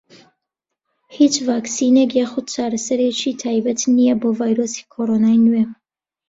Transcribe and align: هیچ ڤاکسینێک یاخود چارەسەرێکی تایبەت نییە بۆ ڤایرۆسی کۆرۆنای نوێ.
هیچ 1.17 1.33
ڤاکسینێک 1.47 2.11
یاخود 2.19 2.45
چارەسەرێکی 2.55 3.37
تایبەت 3.41 3.79
نییە 3.95 4.15
بۆ 4.21 4.29
ڤایرۆسی 4.39 4.87
کۆرۆنای 4.93 5.37
نوێ. 5.45 5.63